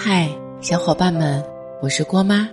[0.00, 0.28] 嗨，
[0.60, 1.44] 小伙伴们，
[1.82, 2.48] 我是郭妈，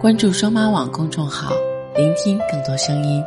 [0.00, 1.52] 关注双妈网公众号，
[1.96, 3.20] 聆听更多声音。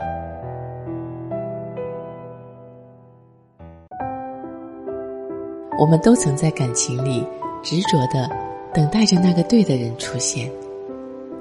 [5.77, 7.27] 我们都曾在感情里
[7.61, 8.29] 执着的
[8.73, 10.49] 等待着那个对的人出现，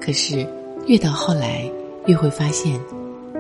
[0.01, 0.45] 可是
[0.89, 1.63] 越到后来，
[2.07, 2.77] 越会发现，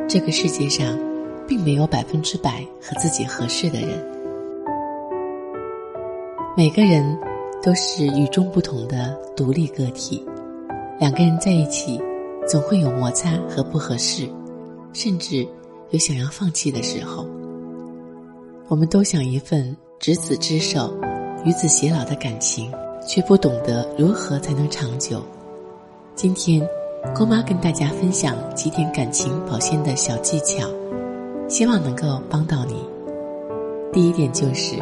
[0.08, 0.96] 这个世界上
[1.44, 3.88] 并没有百分之百和自己合适的人。
[6.56, 7.18] 每个人。
[7.62, 10.24] 都是与众不同的独立个体，
[10.98, 12.00] 两个人在一起，
[12.48, 14.26] 总会有摩擦和不合适，
[14.94, 15.46] 甚至
[15.90, 17.26] 有想要放弃的时候。
[18.68, 20.94] 我们都想一份执子之手，
[21.44, 22.72] 与子偕老的感情，
[23.06, 25.22] 却不懂得如何才能长久。
[26.14, 26.66] 今天，
[27.14, 30.66] 郭妈跟大家分享几点感情保鲜的小技巧，
[31.46, 32.76] 希望能够帮到你。
[33.92, 34.76] 第一点就是，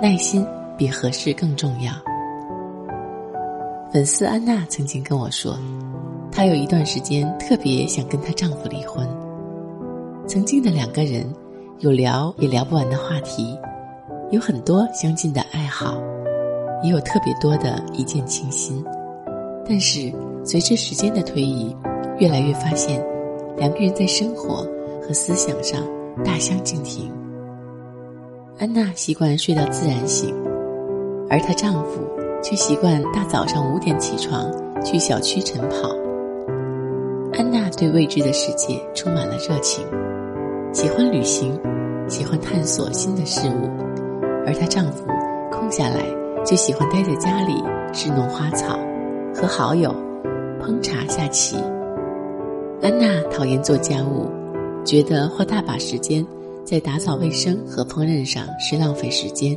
[0.00, 0.46] 耐心
[0.78, 1.92] 比合适更重要。
[3.92, 5.58] 粉丝安娜曾经跟我说，
[6.30, 9.04] 她有一段时间特别想跟她丈夫离婚。
[10.28, 11.26] 曾经的两个人
[11.80, 13.58] 有聊也聊不完的话题，
[14.30, 16.00] 有很多相近的爱好，
[16.84, 18.84] 也有特别多的一见倾心。
[19.68, 20.12] 但是
[20.44, 21.74] 随着时间的推移，
[22.20, 23.04] 越来越发现，
[23.56, 24.64] 两个人在生活
[25.02, 25.82] 和思想上
[26.24, 27.10] 大相径庭。
[28.56, 30.32] 安娜习惯睡到自然醒，
[31.28, 32.19] 而她丈夫。
[32.42, 34.50] 却习惯大早上五点起床
[34.82, 35.88] 去小区晨跑。
[37.32, 39.84] 安娜对未知的世界充满了热情，
[40.72, 41.58] 喜欢旅行，
[42.08, 43.68] 喜欢探索新的事物，
[44.46, 45.06] 而她丈夫
[45.50, 46.04] 空下来
[46.44, 48.78] 就喜欢待在家里侍弄花草，
[49.34, 49.94] 和好友
[50.60, 51.56] 烹茶下棋。
[52.82, 54.26] 安娜讨厌做家务，
[54.84, 56.26] 觉得花大把时间
[56.64, 59.56] 在打扫卫生和烹饪上是浪费时间，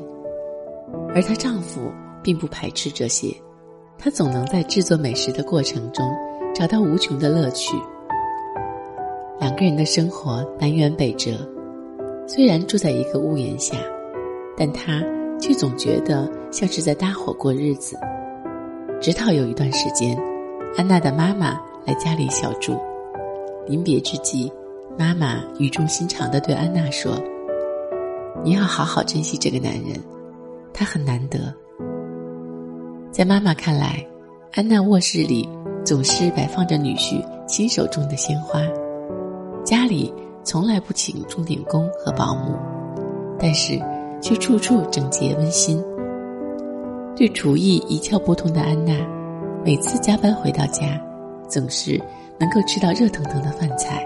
[1.16, 1.80] 而她丈夫。
[2.24, 3.36] 并不排斥这些，
[3.98, 6.10] 他总能在制作美食的过程中
[6.56, 7.76] 找到无穷的乐趣。
[9.40, 11.32] 两个人的生活南辕北辙，
[12.28, 13.76] 虽然住在一个屋檐下，
[14.56, 15.04] 但他
[15.40, 17.98] 却总觉得像是在搭伙过日子。
[19.02, 20.18] 直到有一段时间，
[20.78, 22.80] 安娜的妈妈来家里小住，
[23.68, 24.50] 临别之际，
[24.98, 27.22] 妈妈语重心长地对安娜说
[28.46, 30.00] ：“你要好好珍惜这个男人，
[30.74, 31.54] 他很难得。”
[33.14, 34.04] 在妈妈看来，
[34.54, 35.48] 安娜卧室里
[35.86, 38.60] 总是摆放着女婿亲手种的鲜花，
[39.64, 40.12] 家里
[40.44, 42.58] 从来不请钟点工和保姆，
[43.38, 43.80] 但是
[44.20, 45.80] 却处处整洁温馨。
[47.16, 48.96] 对厨艺一窍不通的安娜，
[49.64, 51.00] 每次加班回到家，
[51.48, 52.02] 总是
[52.40, 54.04] 能够吃到热腾腾的饭菜。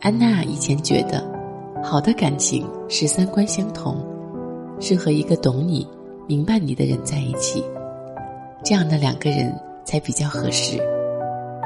[0.00, 1.22] 安娜以前觉得，
[1.80, 4.04] 好的感情是三观相同，
[4.80, 5.86] 是和一个懂你。
[6.30, 7.60] 明白你的人在一起，
[8.62, 9.52] 这样的两个人
[9.84, 10.78] 才比较合适。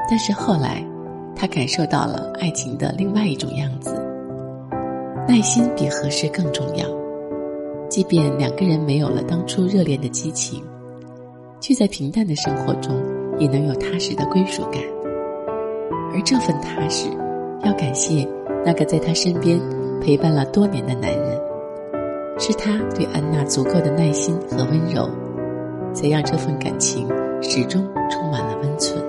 [0.08, 0.82] 但是后来，
[1.36, 3.94] 他感受到了爱情的另外一种样子。
[5.28, 6.86] 耐心比合适更重要。
[7.90, 10.64] 即便两个人没有了当初热恋的激情，
[11.60, 12.96] 却在平淡的生活中
[13.38, 14.80] 也能有踏实的归属感。
[16.14, 17.10] 而这份踏实，
[17.64, 18.26] 要感谢
[18.64, 19.60] 那个在他身边
[20.00, 21.33] 陪伴了多年的男人。
[22.38, 25.08] 是他对安娜足够的耐心和温柔，
[25.94, 27.08] 才让这份感情
[27.40, 29.02] 始终充满了温存。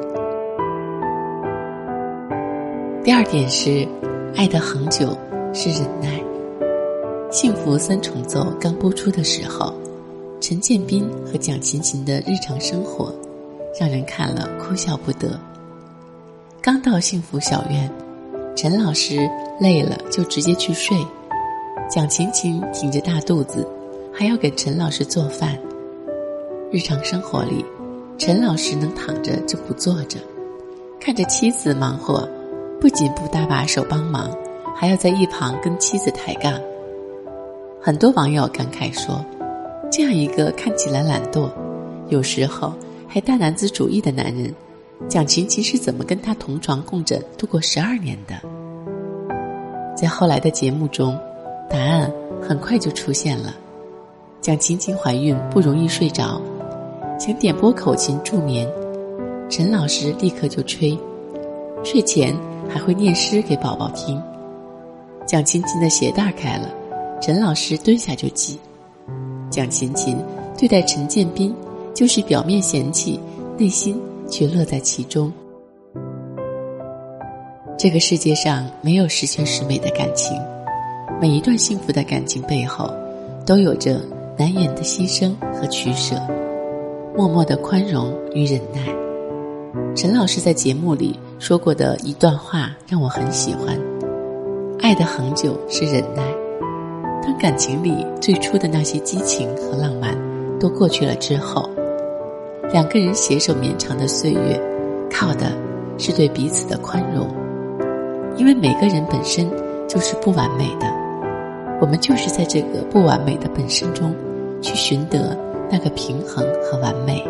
[3.04, 3.88] 第二点是，
[4.36, 5.18] 爱的恒久
[5.54, 6.20] 是忍耐。
[7.32, 9.74] 《幸福三重奏》刚播出的时候，
[10.40, 13.14] 陈建斌和蒋勤勤的日常生活，
[13.80, 15.40] 让人看了哭笑不得。
[16.62, 17.92] 刚到幸福小院，
[18.56, 20.96] 陈老师累了就直接去睡。
[21.88, 23.66] 蒋勤勤挺着大肚子，
[24.12, 25.58] 还要给陈老师做饭。
[26.72, 27.64] 日常生活里，
[28.18, 30.20] 陈老师能躺着就不坐着，
[31.00, 32.28] 看着妻子忙活，
[32.82, 34.36] 不仅不搭把手帮忙，
[34.76, 36.60] 还要在一旁跟妻子抬杠。
[37.80, 39.24] 很多网友感慨说
[39.92, 41.52] ：“这样一个看起来懒惰，
[42.10, 42.74] 有时候
[43.08, 44.52] 还大男子主义的男人，
[45.08, 48.36] 蒋勤勤是怎么跟他同床共枕度过十二年的？”
[49.96, 51.16] 在后来的节目中。
[51.70, 53.56] 答案很快就出现了。
[54.42, 56.40] 蒋勤勤怀孕不容易睡着，
[57.20, 58.68] 想点播口琴助眠，
[59.50, 60.98] 陈老师立刻就吹，
[61.84, 62.36] 睡前
[62.70, 64.22] 还会念诗给宝宝听。
[65.26, 66.70] 蒋勤勤的鞋带开了，
[67.20, 68.60] 陈老师蹲下就系。
[69.50, 70.18] 蒋勤勤
[70.58, 71.56] 对待陈建斌，
[71.94, 73.20] 就是表面嫌弃，
[73.58, 75.32] 内心却乐在其中。
[77.78, 80.40] 这个世界上没有十全十美的感情。
[81.22, 82.94] 每一段幸福的感情背后，
[83.46, 84.02] 都有着
[84.38, 86.16] 难言的牺牲和取舍。
[87.16, 88.82] 默默的宽容与忍耐。
[89.96, 93.80] 陈老师在节目里说过的一段话让我很喜欢：
[94.82, 96.22] 爱的恒久是忍耐。
[97.24, 100.14] 当感情里最初的那些激情和浪漫
[100.60, 101.70] 都过去了之后，
[102.74, 104.62] 两个人携手绵长的岁月，
[105.10, 105.54] 靠的
[105.98, 107.26] 是对彼此的宽容。
[108.36, 109.50] 因为每个人本身
[109.88, 110.94] 就是不完美的，
[111.82, 114.14] 我们就是在这个不完美的本身中，
[114.62, 115.38] 去寻得
[115.70, 117.24] 那个平衡和完美，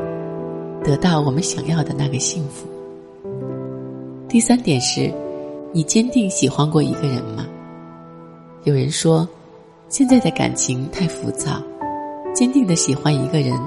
[0.83, 2.67] 得到我们想要的那个幸福。
[4.29, 5.11] 第三点是，
[5.71, 7.45] 你坚定喜欢过一个人吗？
[8.63, 9.27] 有人说，
[9.89, 11.61] 现在的感情太浮躁，
[12.33, 13.57] 坚定的喜欢一个人，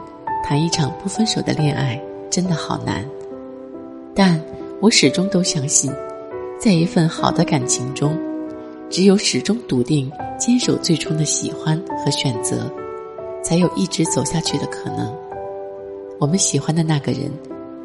[0.44, 3.04] 谈一场不分手的恋爱真的好难。
[4.14, 4.40] 但
[4.80, 5.92] 我始终都相信。
[6.60, 8.18] 在一份好的感情中，
[8.90, 12.70] 只有始终笃定、坚守最初的喜欢和选择，
[13.42, 15.14] 才有一直走下去的可能。
[16.18, 17.30] 我们喜欢的那个人，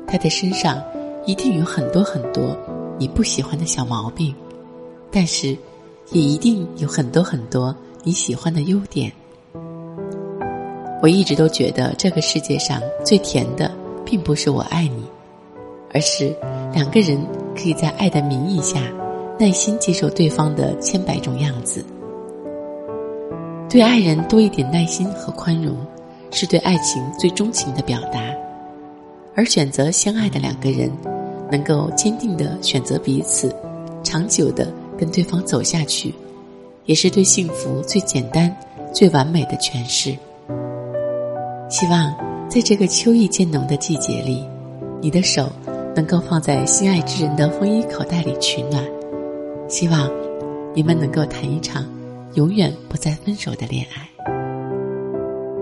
[0.07, 0.81] 他的身上
[1.25, 2.57] 一定有很多很多
[2.97, 4.33] 你不喜欢的小毛病，
[5.11, 5.57] 但是
[6.11, 9.11] 也一定有很多很多你喜欢的优点。
[11.01, 13.69] 我一直都觉得，这个世界上最甜的，
[14.06, 15.03] 并不是我爱你，
[15.94, 16.33] 而是
[16.73, 17.19] 两个人。
[17.56, 18.81] 可以在爱的名义下，
[19.39, 21.83] 耐心接受对方的千百种样子。
[23.69, 25.75] 对爱人多一点耐心和宽容，
[26.31, 28.21] 是对爱情最钟情的表达。
[29.35, 30.91] 而选择相爱的两个人，
[31.51, 33.53] 能够坚定的选择彼此，
[34.03, 36.13] 长久的跟对方走下去，
[36.85, 38.56] 也是对幸福最简单、
[38.94, 40.15] 最完美的诠释。
[41.69, 42.13] 希望
[42.47, 44.45] 在这个秋意渐浓的季节里，
[45.01, 45.50] 你的手。
[45.95, 48.83] 能够放在心爱之人的风衣口袋里取暖，
[49.73, 50.07] 希望
[50.75, 51.83] 你们能够谈一场
[52.35, 54.07] 永远不再分手的恋爱，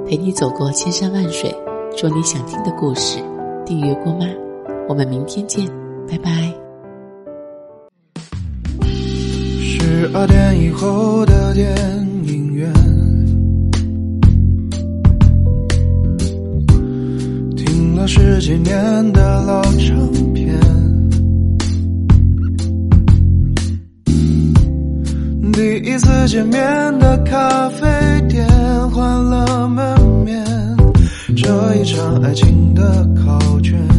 [0.06, 1.50] 陪你走过千山万水，
[1.96, 3.20] 说你想听的故事。
[3.66, 4.26] 订阅郭妈，
[4.90, 5.66] 我们明天见，
[6.10, 6.54] 拜拜。
[9.62, 11.74] 十二点以后的电
[12.26, 12.70] 影院，
[17.56, 20.31] 听了十几年的老唱。
[25.54, 27.88] 第一次见面的咖啡
[28.30, 28.48] 店
[28.90, 30.44] 换了门面，
[31.36, 33.91] 这一场爱情的考卷。